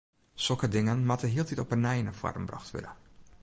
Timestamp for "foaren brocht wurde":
2.21-2.91